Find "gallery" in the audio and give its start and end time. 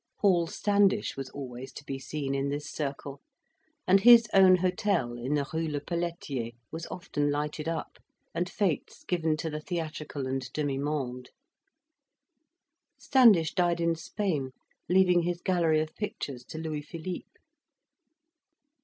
15.39-15.81